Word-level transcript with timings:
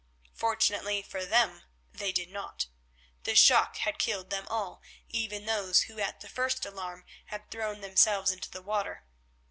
Fortunately 0.33 1.03
for 1.03 1.27
them 1.27 1.61
they 1.93 2.11
did 2.11 2.31
not, 2.31 2.65
the 3.21 3.35
shock 3.35 3.77
had 3.77 3.99
killed 3.99 4.31
them 4.31 4.47
all, 4.49 4.81
even 5.09 5.45
those 5.45 5.81
who 5.83 5.99
at 5.99 6.21
the 6.21 6.27
first 6.27 6.65
alarm 6.65 7.05
had 7.25 7.51
thrown 7.51 7.81
themselves 7.81 8.31
into 8.31 8.49
the 8.49 8.63
water. 8.63 9.05